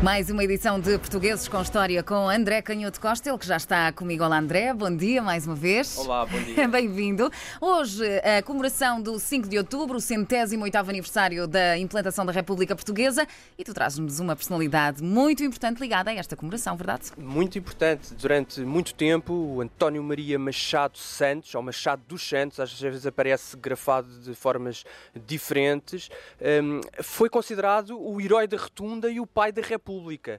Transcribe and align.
Mais 0.00 0.30
uma 0.30 0.44
edição 0.44 0.78
de 0.78 0.96
Portugueses 0.96 1.48
com 1.48 1.60
História 1.60 2.04
com 2.04 2.28
André 2.28 2.62
Canhoto 2.62 3.00
Costa, 3.00 3.28
ele 3.28 3.36
que 3.36 3.44
já 3.44 3.56
está 3.56 3.90
comigo. 3.90 4.22
Olá, 4.22 4.38
André, 4.38 4.72
bom 4.72 4.96
dia 4.96 5.20
mais 5.20 5.44
uma 5.44 5.56
vez. 5.56 5.98
Olá, 5.98 6.24
bom 6.24 6.40
dia. 6.40 6.66
Bem-vindo. 6.70 7.28
Hoje, 7.60 8.04
a 8.20 8.40
comemoração 8.40 9.02
do 9.02 9.18
5 9.18 9.48
de 9.48 9.58
outubro, 9.58 9.96
o 9.96 10.00
centésimo 10.00 10.62
oitavo 10.62 10.90
aniversário 10.90 11.48
da 11.48 11.76
implantação 11.76 12.24
da 12.24 12.30
República 12.30 12.76
Portuguesa, 12.76 13.26
e 13.58 13.64
tu 13.64 13.74
trazes-nos 13.74 14.20
uma 14.20 14.36
personalidade 14.36 15.02
muito 15.02 15.42
importante 15.42 15.80
ligada 15.80 16.10
a 16.12 16.14
esta 16.14 16.36
comemoração, 16.36 16.76
verdade? 16.76 17.10
Muito 17.18 17.58
importante. 17.58 18.14
Durante 18.14 18.60
muito 18.60 18.94
tempo, 18.94 19.32
o 19.32 19.60
António 19.60 20.02
Maria 20.04 20.38
Machado 20.38 20.96
Santos, 20.96 21.52
ou 21.56 21.62
Machado 21.62 22.02
dos 22.06 22.22
Santos, 22.22 22.60
às 22.60 22.80
vezes 22.80 23.04
aparece 23.04 23.56
grafado 23.56 24.08
de 24.20 24.32
formas 24.32 24.84
diferentes, 25.26 26.08
hum, 26.40 26.80
foi 27.02 27.28
considerado 27.28 28.00
o 28.00 28.20
herói 28.20 28.46
da 28.46 28.56
Rotunda 28.56 29.10
e 29.10 29.18
o 29.18 29.26
pai 29.26 29.50
da 29.50 29.60
República. 29.60 29.87
Uh, 29.92 30.38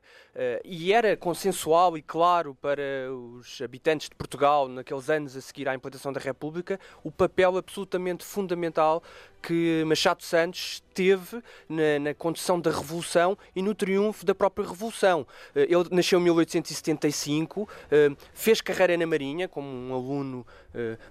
e 0.64 0.94
era 0.94 1.18
consensual 1.18 1.98
e 1.98 2.02
claro 2.02 2.56
para 2.56 3.12
os 3.12 3.62
habitantes 3.62 4.10
de 4.10 4.16
Portugal, 4.16 4.68
naqueles 4.68 5.10
anos 5.10 5.36
a 5.36 5.42
seguir 5.42 5.68
à 5.68 5.76
implantação 5.76 6.14
da 6.14 6.20
República, 6.20 6.80
o 7.04 7.12
papel 7.12 7.58
absolutamente 7.58 8.24
fundamental 8.24 9.04
que 9.42 9.84
Machado 9.86 10.22
Santos 10.24 10.84
teve 10.94 11.42
na, 11.68 12.00
na, 12.00 12.14
condução 12.14 12.60
da 12.60 12.72
Revolução 12.72 13.38
e 13.56 13.62
no 13.62 13.74
triunfo 13.74 14.26
da 14.26 14.36
própria 14.36 14.68
Revolução. 14.68 15.26
Eh, 15.56 15.68
ele 15.70 15.88
nasceu 15.92 16.20
em 16.20 16.24
1875, 16.24 17.68
eh, 17.90 18.10
fez 18.34 18.60
carreira 18.60 18.98
na 18.98 19.08
Marinha 19.08 19.48
como 19.48 19.68
um 19.68 19.94
aluno 19.94 20.46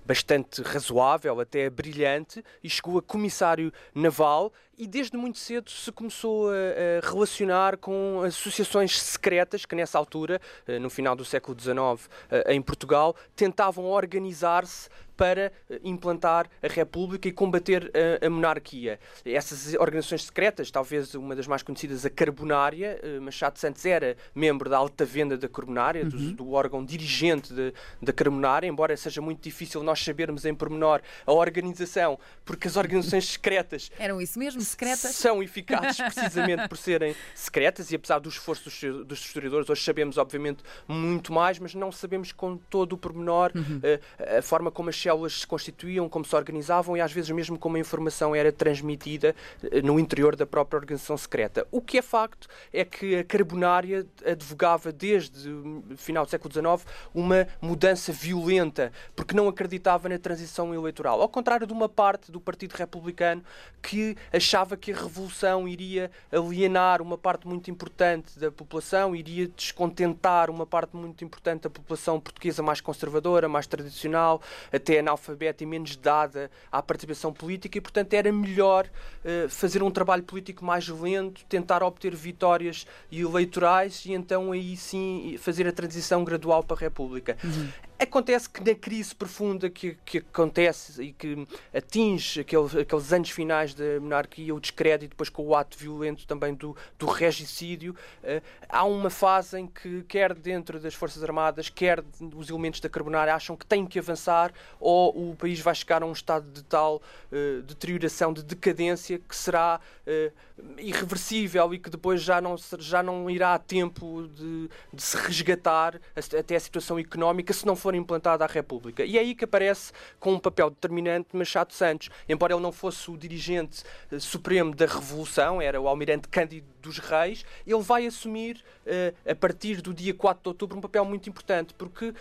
bastante 0.06 0.62
razoável, 0.62 1.40
até 1.40 1.68
brilhante, 1.68 2.44
e 2.62 2.70
chegou 2.70 2.96
a 2.96 3.02
comissário 3.02 3.72
naval 3.92 4.52
e 4.78 4.86
desde 4.86 5.16
muito 5.16 5.38
cedo 5.38 5.68
se 5.70 5.90
começou 5.90 6.50
a, 6.50 6.54
relacionar 7.02 7.76
com 7.76 8.22
associações 8.24 9.00
secretas 9.00 9.66
que 9.66 9.74
nessa 9.74 9.98
altura, 9.98 10.40
eh, 10.66 10.78
no 10.78 10.88
final 10.88 11.16
do 11.16 11.24
século 11.24 11.58
XIX, 11.58 12.08
eh, 12.30 12.54
em 12.54 12.62
Portugal, 12.62 13.16
tentavam 13.34 13.86
organizar-se 13.86 14.88
para 15.18 15.52
eh, 15.68 15.80
implantar 15.82 16.48
a 16.62 16.68
República 16.68 17.26
e 17.28 17.32
combater 17.32 17.90
a, 18.22 18.24
a, 18.24 18.30
monarquia. 18.30 19.00
Essas 19.26 19.74
organizações 19.74 20.24
secretas, 20.24 20.70
talvez 20.70 21.12
uma 21.16 21.34
das 21.34 21.48
mais 21.48 21.60
conhecidas, 21.60 22.06
a 22.06 22.10
Carbonária, 22.10 23.00
eh, 23.02 23.18
Machado 23.18 23.58
Santos 23.58 23.84
era 23.84 24.16
membro 24.32 24.70
da 24.70 24.78
alta 24.78 25.04
venda 25.04 25.36
da 25.36 25.48
Carbonária, 25.48 26.04
uhum. 26.04 26.08
do, 26.08 26.32
do, 26.34 26.52
órgão 26.52 26.84
dirigente 26.84 27.52
da 28.00 28.12
Carbonária, 28.12 28.68
embora 28.68 28.96
seja 28.96 29.20
muito 29.20 29.42
difícil 29.42 29.82
nós 29.82 30.02
sabermos 30.02 30.44
em 30.44 30.54
pormenor 30.54 31.02
a 31.26 31.32
organização, 31.32 32.16
porque 32.44 32.68
as 32.68 32.76
organizações 32.76 33.26
secretas 33.28 33.90
eram 33.98 34.20
isso 34.20 34.38
mesmo, 34.38 34.60
secretas, 34.60 35.16
são 35.16 35.42
eficazes 35.42 36.00
precisamente 36.00 36.68
por 36.68 36.78
serem 36.78 37.16
secretas 37.34 37.90
e 37.90 37.96
apesar 37.96 38.20
do 38.20 38.28
esforço 38.28 38.64
dos, 38.64 39.04
dos 39.04 39.18
historiadores, 39.18 39.68
hoje 39.68 39.82
sabemos 39.82 40.16
obviamente 40.16 40.62
muito 40.86 41.32
mais, 41.32 41.58
mas 41.58 41.74
não 41.74 41.90
sabemos 41.90 42.30
com 42.30 42.56
todo 42.56 42.92
o 42.92 42.98
pormenor 42.98 43.50
uhum. 43.56 43.80
a, 43.82 44.22
eh, 44.22 44.38
a 44.38 44.42
forma 44.42 44.70
como 44.70 44.90
as 44.90 45.07
células 45.08 45.40
se 45.40 45.46
constituíam, 45.46 46.06
como 46.06 46.24
se 46.24 46.36
organizavam 46.36 46.96
e 46.96 47.00
às 47.00 47.10
vezes 47.10 47.30
mesmo 47.30 47.58
como 47.58 47.76
a 47.76 47.80
informação 47.80 48.34
era 48.34 48.52
transmitida 48.52 49.34
eh, 49.62 49.80
no 49.80 49.98
interior 49.98 50.36
da 50.36 50.46
própria 50.46 50.78
organização 50.78 51.16
secreta. 51.16 51.66
O 51.70 51.80
que 51.80 51.96
é 51.96 52.02
facto 52.02 52.46
é 52.72 52.84
que 52.84 53.16
a 53.16 53.24
Carbonária 53.24 54.06
advogava 54.26 54.92
desde 54.92 55.48
o 55.48 55.82
final 55.96 56.26
do 56.26 56.30
século 56.30 56.52
XIX 56.52 56.86
uma 57.14 57.48
mudança 57.60 58.12
violenta, 58.12 58.92
porque 59.16 59.34
não 59.34 59.48
acreditava 59.48 60.08
na 60.10 60.18
transição 60.18 60.74
eleitoral. 60.74 61.22
Ao 61.22 61.28
contrário 61.28 61.66
de 61.66 61.72
uma 61.72 61.88
parte 61.88 62.30
do 62.30 62.38
Partido 62.38 62.74
Republicano 62.74 63.42
que 63.82 64.14
achava 64.30 64.76
que 64.76 64.92
a 64.92 64.96
revolução 64.96 65.66
iria 65.66 66.10
alienar 66.30 67.00
uma 67.00 67.16
parte 67.16 67.48
muito 67.48 67.70
importante 67.70 68.38
da 68.38 68.50
população, 68.50 69.16
iria 69.16 69.48
descontentar 69.48 70.50
uma 70.50 70.66
parte 70.66 70.94
muito 70.94 71.24
importante 71.24 71.62
da 71.62 71.70
população 71.70 72.20
portuguesa 72.20 72.62
mais 72.62 72.80
conservadora, 72.82 73.48
mais 73.48 73.66
tradicional, 73.66 74.42
até 74.70 74.97
analfabeta 74.98 75.62
e 75.62 75.66
menos 75.66 75.96
dada 75.96 76.50
à 76.70 76.82
participação 76.82 77.32
política 77.32 77.78
e, 77.78 77.80
portanto, 77.80 78.12
era 78.14 78.32
melhor 78.32 78.86
uh, 78.86 79.48
fazer 79.48 79.82
um 79.82 79.90
trabalho 79.90 80.22
político 80.22 80.64
mais 80.64 80.88
lento, 80.88 81.44
tentar 81.48 81.82
obter 81.82 82.14
vitórias 82.14 82.86
eleitorais 83.10 84.04
e 84.04 84.12
então 84.12 84.52
aí 84.52 84.76
sim 84.76 85.36
fazer 85.38 85.66
a 85.66 85.72
transição 85.72 86.24
gradual 86.24 86.62
para 86.62 86.76
a 86.76 86.80
República. 86.80 87.36
Uhum. 87.42 87.68
Acontece 88.00 88.48
que 88.48 88.62
na 88.62 88.76
crise 88.76 89.12
profunda 89.12 89.68
que, 89.68 89.98
que 90.04 90.18
acontece 90.18 91.02
e 91.02 91.12
que 91.12 91.44
atinge 91.74 92.40
aquele, 92.40 92.80
aqueles 92.80 93.12
anos 93.12 93.30
finais 93.30 93.74
da 93.74 93.98
monarquia, 94.00 94.54
o 94.54 94.60
descrédito, 94.60 95.10
depois 95.10 95.28
com 95.28 95.44
o 95.44 95.54
ato 95.56 95.76
violento 95.76 96.24
também 96.24 96.54
do, 96.54 96.76
do 96.96 97.06
regicídio, 97.06 97.96
uh, 98.22 98.40
há 98.68 98.84
uma 98.84 99.10
fase 99.10 99.58
em 99.58 99.66
que, 99.66 100.04
quer 100.04 100.32
dentro 100.32 100.78
das 100.78 100.94
Forças 100.94 101.24
Armadas, 101.24 101.68
quer 101.68 102.04
os 102.36 102.48
elementos 102.48 102.78
da 102.78 102.88
Carbonária, 102.88 103.34
acham 103.34 103.56
que 103.56 103.66
têm 103.66 103.84
que 103.84 103.98
avançar 103.98 104.52
ou 104.78 105.30
o 105.30 105.34
país 105.34 105.58
vai 105.58 105.74
chegar 105.74 106.00
a 106.00 106.06
um 106.06 106.12
estado 106.12 106.48
de 106.52 106.62
tal 106.62 107.02
uh, 107.32 107.62
deterioração, 107.62 108.32
de 108.32 108.44
decadência, 108.44 109.18
que 109.18 109.34
será 109.34 109.80
uh, 110.06 110.32
irreversível 110.78 111.74
e 111.74 111.78
que 111.80 111.90
depois 111.90 112.22
já 112.22 112.40
não, 112.40 112.54
já 112.78 113.02
não 113.02 113.28
irá 113.28 113.54
a 113.54 113.58
tempo 113.58 114.28
de, 114.28 114.70
de 114.92 115.02
se 115.02 115.16
resgatar 115.16 116.00
até 116.16 116.54
a 116.54 116.60
situação 116.60 116.96
económica 116.96 117.52
se 117.52 117.66
não 117.66 117.74
for 117.74 117.87
for 117.88 117.94
implantada 117.94 118.44
a 118.44 118.46
República. 118.46 119.02
E 119.02 119.16
é 119.16 119.20
aí 119.20 119.34
que 119.34 119.44
aparece 119.44 119.92
com 120.20 120.34
um 120.34 120.38
papel 120.38 120.68
determinante 120.68 121.34
Machado 121.34 121.72
Santos. 121.72 122.10
Embora 122.28 122.52
ele 122.52 122.62
não 122.62 122.70
fosse 122.70 123.10
o 123.10 123.16
dirigente 123.16 123.82
uh, 124.12 124.20
supremo 124.20 124.74
da 124.74 124.84
Revolução, 124.84 125.62
era 125.62 125.80
o 125.80 125.88
almirante 125.88 126.28
Cândido 126.28 126.66
dos 126.82 126.98
Reis, 126.98 127.44
ele 127.66 127.82
vai 127.82 128.06
assumir, 128.06 128.62
uh, 128.86 129.30
a 129.30 129.34
partir 129.34 129.80
do 129.80 129.94
dia 129.94 130.12
4 130.12 130.42
de 130.42 130.48
outubro, 130.48 130.76
um 130.76 130.80
papel 130.80 131.04
muito 131.04 131.28
importante, 131.30 131.72
porque 131.74 132.12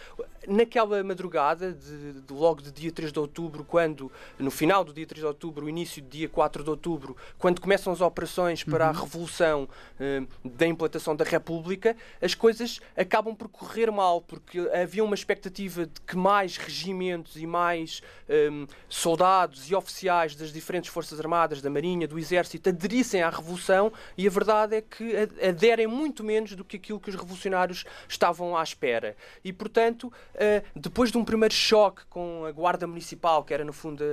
naquela 0.48 1.04
madrugada, 1.04 1.74
de, 1.74 2.22
de, 2.22 2.34
logo 2.34 2.62
de 2.62 2.72
dia 2.72 2.92
3 2.92 3.12
de 3.12 3.20
outubro, 3.20 3.66
quando, 3.66 4.12
no 4.40 4.50
final 4.50 4.84
do 4.84 4.94
dia 4.94 5.06
3 5.06 5.20
de 5.20 5.28
outubro, 5.28 5.66
o 5.66 5.70
início 5.70 6.02
do 6.02 6.10
dia 6.10 6.30
4 6.30 6.64
de 6.64 6.70
outubro, 6.70 7.16
quando 7.38 7.60
começam 7.60 7.92
as 7.92 8.00
operações 8.00 8.64
para 8.64 8.86
uhum. 8.86 8.92
a 8.92 8.94
revolução 9.02 9.64
uh, 10.00 10.28
da 10.48 10.66
implantação 10.66 11.16
da 11.16 11.26
República, 11.26 11.96
as 12.22 12.34
coisas 12.34 12.80
acabam 12.96 13.36
por 13.36 13.50
correr 13.50 13.92
mal, 13.92 14.22
porque 14.22 14.60
havia 14.74 15.04
uma 15.04 15.16
expectativa 15.16 15.56
de 15.66 16.01
que 16.06 16.16
mais 16.16 16.56
regimentos 16.57 17.35
e 17.35 17.47
mais 17.47 18.01
um, 18.29 18.68
soldados 18.88 19.69
e 19.69 19.75
oficiais 19.75 20.35
das 20.35 20.53
diferentes 20.53 20.90
Forças 20.90 21.19
Armadas, 21.19 21.62
da 21.62 21.69
Marinha, 21.69 22.07
do 22.07 22.19
Exército, 22.19 22.69
aderissem 22.69 23.23
à 23.23 23.29
revolução 23.29 23.91
e 24.16 24.28
a 24.28 24.29
verdade 24.29 24.75
é 24.75 24.81
que 24.81 25.16
aderem 25.44 25.88
muito 25.88 26.23
menos 26.23 26.56
do 26.56 26.63
que 26.63 26.78
aquilo 26.78 27.00
que 27.00 27.09
os 27.09 27.16
revolucionários 27.16 27.85
estavam 28.07 28.56
à 28.56 28.62
espera. 28.62 29.16
E, 29.44 29.51
portanto, 29.51 30.13
eh, 30.35 30.63
depois 30.75 31.12
de 31.12 31.18
um 31.18 31.25
primeiro 31.25 31.53
choque 31.53 32.06
com 32.09 32.45
a 32.45 32.51
Guarda 32.51 32.85
Municipal, 32.85 33.44
que 33.44 33.53
era 33.53 33.66
no 33.66 33.74
fundo 33.74 34.03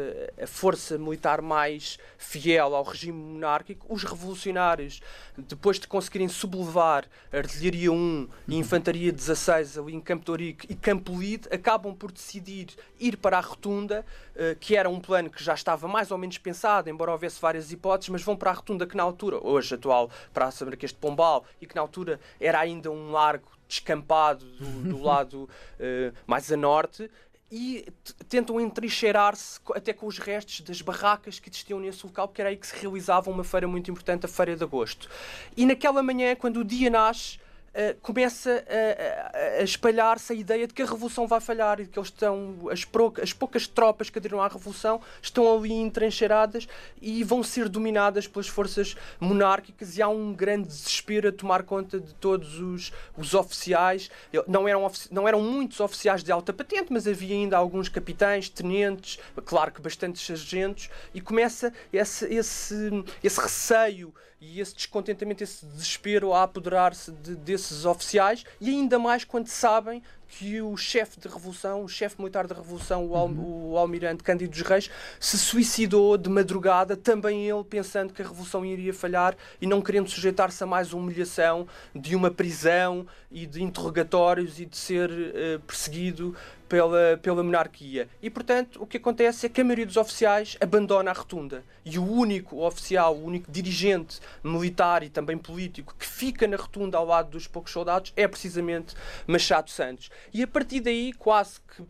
a, 0.41 0.47
força 0.47 0.97
militar 0.97 1.43
mais 1.43 1.99
fiel 2.17 2.75
ao 2.75 2.85
regime 2.85 3.19
monárquico, 3.19 3.87
os 3.93 4.03
revolucionários, 4.03 5.01
depois 5.37 5.79
de 5.79 5.87
conseguirem 5.87 6.29
sublevar 6.29 7.05
Artilharia 7.33 7.93
1 7.93 8.29
e 8.49 8.57
Infantaria 8.57 9.13
16 9.13 9.79
ali 9.79 9.95
em 9.95 10.01
Campo 10.01 10.25
Torico 10.25 10.67
e 10.69 10.75
Campo 10.75 11.13
Lide, 11.35 11.49
acabam 11.51 11.95
por 11.95 12.13
decidir 12.13 12.69
ir 12.99 13.17
para 13.17 13.39
a 13.39 13.41
Rotunda, 13.41 14.05
eh, 14.35 14.57
que 14.59 14.77
era 14.77 14.89
um 14.89 15.01
plano 15.01 15.31
que 15.31 15.43
já 15.43 15.55
estava 15.55 15.87
mais 15.89 16.11
ou 16.11 16.19
menos 16.19 16.39
pensado, 16.39 16.89
embora 16.89 17.13
houvesse 17.13 17.41
várias 17.41 17.73
hipóteses, 17.73 18.09
mas 18.09 18.23
vão 18.23 18.37
para 18.37 18.51
a 18.51 18.55
Rotunda 18.55 18.87
que 18.87 18.97
na 18.97 19.03
altura, 19.03 19.39
hoje 19.45 19.75
atual 19.75 20.11
Praça 20.33 20.65
Marquês 20.65 20.93
de 20.93 20.99
Pombal, 20.99 21.45
e 21.61 21.67
que 21.67 21.75
na 21.75 21.81
altura 21.81 22.21
era 22.41 22.61
ainda 22.61 22.91
um 22.91 23.11
largo 23.11 23.49
descampado 23.67 24.45
do, 24.45 24.91
do 24.91 25.03
lado 25.03 25.45
uh, 25.45 26.15
mais 26.27 26.51
a 26.53 26.57
norte 26.57 27.11
e 27.51 27.87
tentam 28.29 28.61
entrincheirar-se 28.61 29.61
até 29.75 29.93
com 29.93 30.07
os 30.07 30.19
restos 30.19 30.61
das 30.63 30.81
barracas 30.83 31.39
que 31.39 31.49
existiam 31.49 31.79
nesse 31.79 32.05
local, 32.05 32.27
porque 32.27 32.41
era 32.41 32.51
aí 32.51 32.57
que 32.57 32.67
se 32.67 32.75
realizava 32.77 33.31
uma 33.31 33.45
feira 33.45 33.69
muito 33.69 33.91
importante, 33.91 34.27
a 34.27 34.29
Feira 34.29 34.57
de 34.57 34.65
Agosto. 34.65 35.09
E 35.57 35.65
naquela 35.65 36.03
manhã, 36.03 36.35
quando 36.35 36.59
o 36.59 36.65
dia 36.65 36.91
nasce, 36.91 37.39
uh, 37.75 38.01
começa 38.01 38.65
a, 38.69 39.37
a, 39.37 39.61
a 39.61 39.63
espalhar-se 39.63 40.33
a 40.33 40.37
ideia 40.37 40.67
de 40.67 40.75
que 40.75 40.83
a 40.83 40.87
revolução 40.87 41.27
vai 41.27 41.41
falhar 41.41 41.81
e 41.81 41.87
que 41.87 41.99
eles 41.99 42.09
estão 42.09 42.69
as, 42.71 42.85
pro, 42.85 43.13
as 43.21 43.33
poucas 43.33 43.67
tropas 43.67 44.11
que 44.11 44.19
aderiram 44.19 44.41
à 44.41 44.49
revolução 44.49 45.01
estão 45.21 45.53
ali 45.57 45.73
entrancheiradas 45.73 46.67
e 47.01 47.23
vão 47.25 47.43
ser 47.43 47.69
dominadas 47.69 48.27
pelas 48.27 48.49
forças 48.49 48.97
monárquicas 49.21 49.97
e 49.97 50.03
há 50.03 50.09
um 50.09 50.33
grande 50.33 50.69
desespero 50.69 51.29
a 51.29 51.33
tomar 51.33 51.63
conta 51.65 52.01
de 52.01 52.15
todos 52.15 52.61
os, 52.61 52.93
os 53.17 53.35
oficiais. 53.35 54.11
Não 54.47 54.69
eram, 54.69 54.91
não 55.11 55.29
eram 55.29 55.41
muitos 55.41 55.81
oficiais 55.81 56.23
de 56.23 56.33
alta 56.33 56.53
patente, 56.53 56.93
mas 56.93 57.07
havia 57.07 57.35
ainda 57.35 57.57
alguns 57.57 57.89
capitães, 57.89 58.49
tenentes, 58.49 59.19
claro 59.45 59.73
que 59.73 59.81
bastantes 59.81 60.25
sargentos, 60.25 60.89
e 61.13 61.21
começa 61.21 61.73
esse, 61.93 62.27
esse, 62.33 63.05
esse 63.23 63.41
receio 63.41 64.15
e 64.41 64.61
esse 64.61 64.75
descontentamento, 64.75 65.43
esse 65.43 65.65
desespero 65.65 66.33
a 66.33 66.43
apoderar-se 66.43 67.11
de, 67.13 67.35
desses 67.69 67.85
oficiais, 67.85 68.45
e 68.61 68.71
ainda 68.71 68.99
mais 68.99 69.25
quando 69.25 69.49
sabem 69.49 70.03
que 70.39 70.61
o 70.61 70.77
chefe 70.77 71.21
de 71.21 71.29
revolução, 71.29 71.85
o 71.85 71.89
chefe 71.89 72.17
militar 72.19 72.47
da 72.47 72.55
revolução, 72.55 73.07
o, 73.07 73.17
al 73.17 73.31
o 73.31 73.79
almirante 73.79 74.23
Cândido 74.23 74.51
dos 74.51 74.63
Reis, 74.63 74.91
se 75.21 75.39
suicidou 75.39 76.17
de 76.17 76.29
madrugada, 76.29 76.97
também 76.97 77.49
ele 77.49 77.63
pensando 77.63 78.13
que 78.13 78.21
a 78.21 78.27
revolução 78.27 78.65
iria 78.65 78.93
falhar 78.93 79.37
e 79.61 79.67
não 79.67 79.81
querendo 79.81 80.11
sujeitar-se 80.11 80.63
a 80.63 80.67
mais 80.67 80.93
humilhação 80.93 81.69
de 81.95 82.17
uma 82.17 82.31
prisão 82.31 83.07
e 83.31 83.47
de 83.47 83.63
interrogatórios 83.63 84.59
e 84.59 84.67
de 84.67 84.77
ser 84.77 85.11
uh, 85.11 85.61
perseguido 85.67 86.35
pela, 86.69 87.19
pela 87.23 87.43
monarquia. 87.43 88.09
E, 88.23 88.29
portanto, 88.29 88.83
o 88.83 88.87
que 88.87 88.97
acontece 88.97 89.47
é 89.47 89.49
que 89.49 89.61
a 89.61 89.65
maioria 89.65 89.87
dos 89.87 89.97
oficiais 89.97 90.57
abandona 90.61 91.11
a 91.11 91.15
rotunda. 91.15 91.63
E 91.85 91.99
o 91.99 92.05
único 92.05 92.65
oficial, 92.65 93.15
o 93.15 93.25
único 93.25 93.51
dirigente 93.51 94.21
militar 94.43 95.03
e 95.03 95.11
também 95.11 95.37
político 95.37 95.95
que 95.99 96.07
fica 96.07 96.47
na 96.49 96.57
rotunda 96.57 96.97
ao 96.97 97.05
lado 97.05 97.31
dos 97.31 97.47
poucos 97.47 97.73
soldados 97.73 98.13
é 98.17 98.27
precisamente 98.27 98.95
Machado 99.27 99.71
Santos. 99.71 100.11
E 100.33 100.43
a 100.43 100.47
partir 100.47 100.81
daí, 100.81 101.13
quase 101.13 101.61
que 101.61 101.85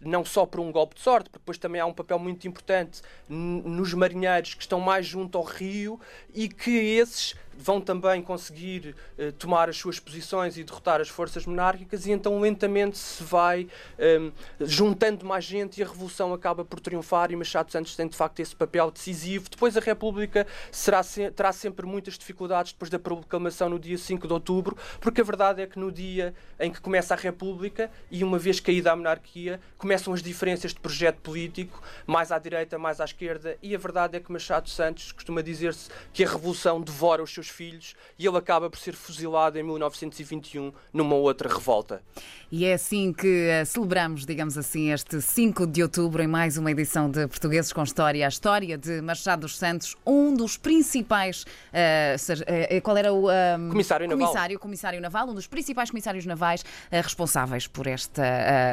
não 0.00 0.24
só 0.24 0.46
por 0.46 0.60
um 0.60 0.72
golpe 0.72 0.94
de 0.94 1.02
sorte, 1.02 1.28
porque 1.28 1.38
depois 1.40 1.58
também 1.58 1.80
há 1.80 1.86
um 1.86 1.92
papel 1.92 2.18
muito 2.18 2.48
importante 2.48 3.02
nos 3.28 3.92
marinheiros 3.92 4.54
que 4.54 4.62
estão 4.62 4.80
mais 4.80 5.06
junto 5.06 5.36
ao 5.36 5.44
rio 5.44 6.00
e 6.32 6.48
que 6.48 6.70
esses 6.70 7.34
vão 7.56 7.80
também 7.80 8.22
conseguir 8.22 8.94
uh, 9.18 9.32
tomar 9.32 9.68
as 9.68 9.76
suas 9.76 9.98
posições 9.98 10.56
e 10.56 10.64
derrotar 10.64 11.00
as 11.00 11.08
forças 11.08 11.46
monárquicas, 11.46 12.06
e 12.06 12.12
então 12.12 12.40
lentamente 12.40 12.98
se 12.98 13.22
vai 13.22 13.68
ehm, 13.98 14.30
juntando 14.60 15.24
mais 15.26 15.44
gente 15.44 15.78
e 15.78 15.82
a 15.82 15.86
revolução 15.86 16.32
acaba 16.32 16.64
por 16.64 16.80
triunfar. 16.80 17.30
E 17.30 17.36
Machado 17.36 17.70
Santos 17.70 17.94
tem 17.96 18.08
de 18.08 18.16
facto 18.16 18.40
esse 18.40 18.54
papel 18.54 18.90
decisivo. 18.90 19.48
Depois 19.50 19.76
a 19.76 19.80
República 19.80 20.46
será, 20.70 21.02
terá 21.34 21.52
sempre 21.52 21.86
muitas 21.86 22.16
dificuldades 22.16 22.72
depois 22.72 22.90
da 22.90 22.98
proclamação 22.98 23.68
no 23.68 23.78
dia 23.78 23.98
5 23.98 24.26
de 24.26 24.32
outubro, 24.32 24.76
porque 25.00 25.20
a 25.20 25.24
verdade 25.24 25.62
é 25.62 25.66
que 25.66 25.78
no 25.78 25.92
dia 25.92 26.34
em 26.58 26.70
que 26.70 26.80
começa 26.80 27.14
a 27.14 27.16
República 27.16 27.90
e 28.10 28.22
uma 28.24 28.38
vez 28.38 28.60
caída 28.60 28.92
a 28.92 28.96
monarquia, 28.96 29.60
começam 29.76 30.12
as 30.12 30.22
diferenças 30.22 30.72
de 30.72 30.80
projeto 30.80 31.18
político, 31.18 31.82
mais 32.06 32.32
à 32.32 32.38
direita, 32.38 32.78
mais 32.78 33.00
à 33.00 33.04
esquerda, 33.04 33.56
e 33.62 33.74
a 33.74 33.78
verdade 33.78 34.16
é 34.16 34.20
que 34.20 34.30
Machado 34.30 34.68
Santos 34.68 35.12
costuma 35.12 35.42
dizer-se 35.42 35.90
que 36.12 36.24
a 36.24 36.28
revolução 36.28 36.80
devora 36.80 37.22
os 37.22 37.32
seus 37.32 37.39
filhos 37.48 37.94
e 38.18 38.26
ele 38.26 38.36
acaba 38.36 38.68
por 38.68 38.78
ser 38.78 38.94
fuzilado 38.94 39.58
em 39.58 39.62
1921 39.62 40.72
numa 40.92 41.14
outra 41.14 41.48
revolta. 41.48 42.02
E 42.52 42.64
é 42.64 42.74
assim 42.74 43.12
que 43.12 43.48
eh, 43.48 43.64
celebramos, 43.64 44.26
digamos 44.26 44.58
assim, 44.58 44.90
este 44.90 45.20
5 45.20 45.68
de 45.68 45.84
outubro 45.84 46.20
em 46.20 46.26
mais 46.26 46.56
uma 46.56 46.70
edição 46.70 47.08
de 47.08 47.28
Portugueses 47.28 47.72
com 47.72 47.82
História, 47.84 48.26
a 48.26 48.28
história 48.28 48.76
de 48.76 49.00
Machado 49.00 49.42
dos 49.42 49.56
Santos, 49.56 49.96
um 50.04 50.34
dos 50.34 50.56
principais. 50.56 51.44
Uh, 51.44 52.76
uh, 52.76 52.82
qual 52.82 52.96
era 52.96 53.12
o. 53.12 53.28
Uh, 53.28 53.70
comissário 53.70 54.08
Naval. 54.08 54.26
Comissário, 54.26 54.58
comissário 54.58 55.00
Naval, 55.00 55.28
um 55.28 55.34
dos 55.34 55.46
principais 55.46 55.90
comissários 55.90 56.26
navais 56.26 56.64
responsáveis 56.90 57.66
por 57.66 57.86
esta 57.86 58.22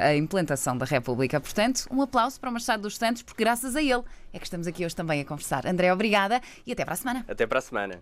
a 0.08 0.16
implantação 0.16 0.76
da 0.78 0.86
República. 0.86 1.40
Portanto, 1.40 1.86
um 1.92 2.02
aplauso 2.02 2.40
para 2.40 2.50
o 2.50 2.54
Machado 2.54 2.82
dos 2.82 2.98
Santos, 2.98 3.22
porque 3.22 3.44
graças 3.44 3.76
a 3.76 3.82
ele 3.82 4.04
é 4.34 4.40
que 4.40 4.46
estamos 4.46 4.68
aqui 4.68 4.86
hoje 4.86 4.96
também 4.96 5.22
a 5.22 5.26
conversar. 5.26 5.66
André, 5.68 5.92
obrigada 5.94 6.42
e 6.66 6.72
até 6.72 6.84
para 6.84 6.94
a 6.94 6.98
semana. 6.98 7.26
Até 7.28 7.46
para 7.46 7.60
a 7.60 7.62
semana. 7.62 8.02